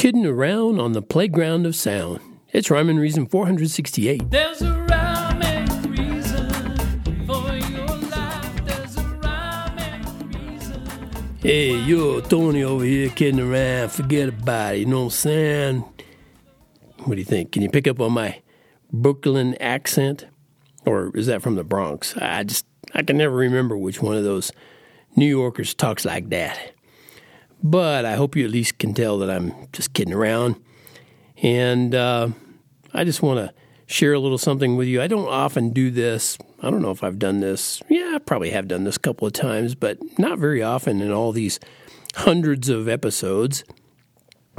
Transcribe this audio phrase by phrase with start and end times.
[0.00, 2.20] Kidding around on the playground of sound.
[2.54, 4.30] It's Rhyme and Reason 468.
[4.30, 8.64] There's a rhyme and reason for your life.
[8.64, 11.38] There's a rhyme and reason.
[11.42, 13.90] Hey, yo, Tony over here kidding around.
[13.90, 14.78] Forget about it.
[14.78, 15.84] You know what I'm saying?
[17.00, 17.52] What do you think?
[17.52, 18.40] Can you pick up on my
[18.90, 20.24] Brooklyn accent?
[20.86, 22.16] Or is that from the Bronx?
[22.16, 22.64] I just,
[22.94, 24.50] I can never remember which one of those
[25.14, 26.72] New Yorkers talks like that.
[27.62, 30.56] But I hope you at least can tell that I'm just kidding around.
[31.42, 32.28] And uh,
[32.94, 33.54] I just want to
[33.86, 35.02] share a little something with you.
[35.02, 36.38] I don't often do this.
[36.62, 37.82] I don't know if I've done this.
[37.88, 41.10] Yeah, I probably have done this a couple of times, but not very often in
[41.10, 41.58] all these
[42.14, 43.64] hundreds of episodes.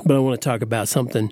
[0.04, 1.32] But I want to talk about something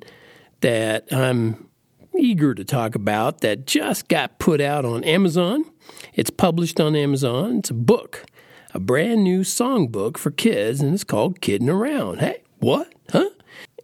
[0.62, 1.70] that I'm
[2.17, 5.65] eager to talk about that just got put out on Amazon.
[6.13, 7.59] It's published on Amazon.
[7.59, 8.26] It's a book
[8.73, 12.19] a brand new songbook for kids, and it's called Kidding Around.
[12.19, 12.93] Hey, what?
[13.11, 13.29] Huh?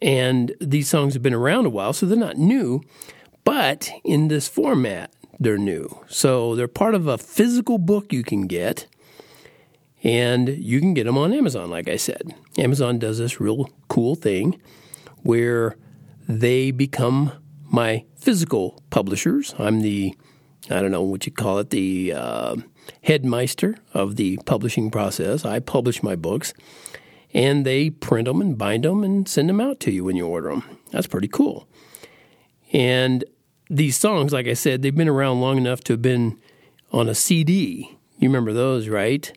[0.02, 2.82] And these songs have been around a while, so they're not new,
[3.44, 6.04] but in this format, they're new.
[6.08, 8.88] So they're part of a physical book you can get,
[10.04, 12.36] and you can get them on Amazon, like I said.
[12.58, 14.62] Amazon does this real cool thing
[15.24, 15.78] where
[16.28, 17.32] they become
[17.72, 19.56] my physical publishers.
[19.58, 20.16] I'm the,
[20.70, 22.56] I don't know what you call it, the, uh,
[23.04, 25.46] headmeister of the publishing process.
[25.46, 26.54] I publish my books,
[27.34, 30.28] and they print them and bind them and send them out to you when you
[30.28, 30.64] order them.
[30.92, 31.68] That's pretty cool.
[32.74, 33.24] And
[33.70, 36.40] these songs, like I said, they've been around long enough to have been
[36.92, 37.98] on a CD.
[38.20, 39.32] You remember those, right?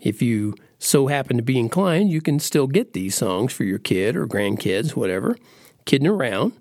[0.00, 3.78] If you so happen to be inclined, you can still get these songs for your
[3.78, 5.36] kid or grandkids, whatever,
[5.84, 6.52] kidding around.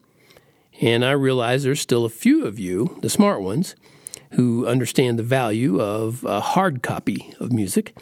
[0.80, 3.76] And I realize there's still a few of you, the smart ones,
[4.34, 7.96] who understand the value of a hard copy of music.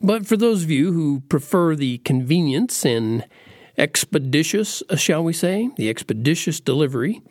[0.00, 3.24] But for those of you who prefer the convenience and
[3.78, 7.22] expeditious, uh, shall we say, the expeditious delivery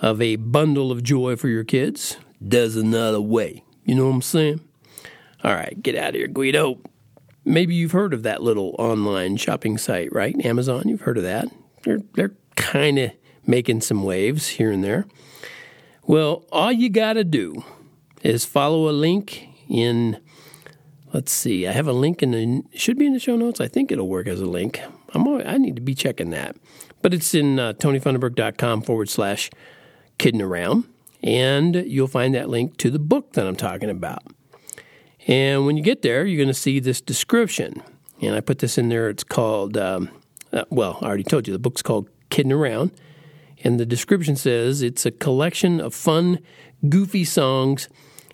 [0.00, 3.64] of a bundle of joy for your kids, there's another way.
[3.84, 4.60] You know what I'm saying?
[5.42, 6.80] All right, get out of here, Guido.
[7.44, 10.34] Maybe you've heard of that little online shopping site, right?
[10.44, 11.48] Amazon, you've heard of that.
[11.82, 13.10] They're, they're kind of
[13.46, 15.06] making some waves here and there.
[16.06, 17.64] Well, all you got to do
[18.22, 20.20] is follow a link in,
[21.12, 23.60] let's see, I have a link in the, should be in the show notes.
[23.60, 24.80] I think it'll work as a link.
[25.14, 26.56] I'm always, I need to be checking that.
[27.00, 29.50] But it's in uh, tonyfunderburk.com forward slash
[30.18, 30.84] kidding around.
[31.22, 34.22] And you'll find that link to the book that I'm talking about.
[35.26, 37.82] And when you get there, you're going to see this description.
[38.20, 39.08] And I put this in there.
[39.08, 40.10] It's called, um,
[40.52, 42.90] uh, well, I already told you, the book's called Kidding Around.
[43.64, 46.38] And the description says it's a collection of fun,
[46.88, 47.88] goofy songs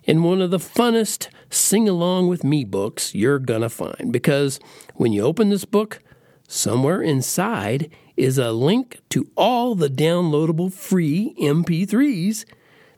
[0.07, 4.11] and one of the funnest sing along with me books you're to find.
[4.11, 4.59] Because
[4.95, 5.99] when you open this book,
[6.47, 12.45] somewhere inside is a link to all the downloadable free MP3s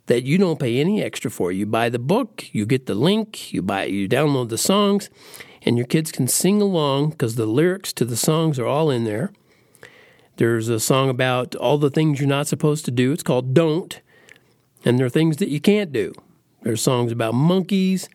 [0.07, 1.51] that you don't pay any extra for.
[1.51, 5.09] You buy the book, you get the link, you buy you download the songs,
[5.61, 9.05] and your kids can sing along because the lyrics to the songs are all in
[9.05, 9.31] there.
[10.38, 13.11] There's a song about all the things you're not supposed to do.
[13.11, 14.01] It's called Don't.
[14.83, 16.13] And there are things that you can't do.
[16.63, 18.09] There's songs about monkeys,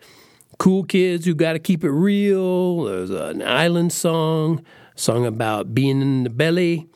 [0.58, 2.84] cool kids who got to keep it real.
[2.84, 4.64] There's an island song,
[4.96, 6.88] song about being in the belly,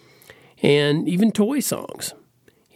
[0.61, 2.15] and even toy songs.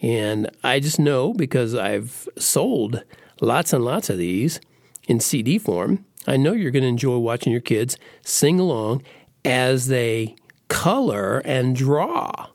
[0.01, 3.03] And I just know because I've sold
[3.41, 4.61] lots and lots of these
[5.09, 9.03] in CD form, I know you're going to enjoy watching your kids sing along
[9.45, 10.37] as they
[10.69, 12.49] color and draw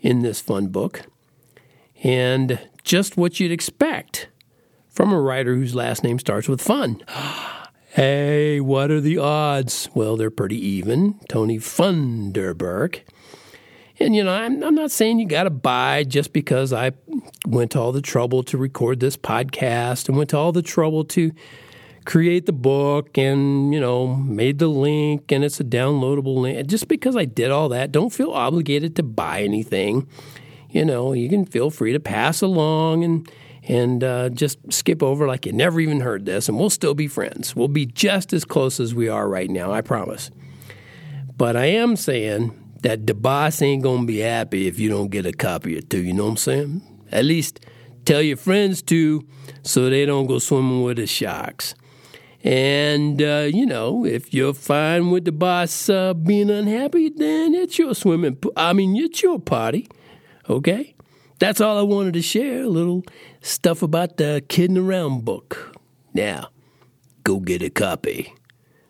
[0.00, 1.02] in this fun book.
[2.02, 4.28] And just what you'd expect
[4.88, 7.02] from a writer whose last name starts with fun.
[7.90, 9.88] hey, what are the odds?
[9.94, 11.20] Well, they're pretty even.
[11.28, 13.02] Tony Funderburk.
[14.00, 16.92] And, you know, I'm, I'm not saying you got to buy just because I
[17.46, 21.04] went to all the trouble to record this podcast and went to all the trouble
[21.06, 21.32] to
[22.08, 26.66] create the book and, you know, made the link and it's a downloadable link.
[26.66, 30.08] Just because I did all that, don't feel obligated to buy anything.
[30.70, 33.30] You know, you can feel free to pass along and
[33.64, 37.06] and uh, just skip over like you never even heard this, and we'll still be
[37.06, 37.54] friends.
[37.54, 40.30] We'll be just as close as we are right now, I promise.
[41.36, 45.26] But I am saying that the boss ain't gonna be happy if you don't get
[45.26, 46.02] a copy or two.
[46.02, 47.04] You know what I'm saying?
[47.12, 47.60] At least
[48.06, 49.26] tell your friends to,
[49.62, 51.74] so they don't go swimming with the sharks.
[52.44, 57.78] And, uh, you know, if you're fine with the boss uh, being unhappy, then it's
[57.78, 58.52] your swimming, pool.
[58.56, 59.88] I mean, it's your party,
[60.48, 60.94] okay?
[61.40, 63.02] That's all I wanted to share, a little
[63.40, 65.76] stuff about the Kidding Around book.
[66.14, 66.50] Now,
[67.24, 68.32] go get a copy.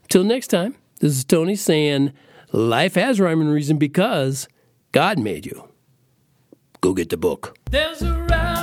[0.08, 2.12] Till next time, this is Tony saying,
[2.52, 4.46] life has rhyme and reason because
[4.92, 5.68] God made you.
[6.80, 7.56] go get the book.
[7.70, 8.57] There's a rhyme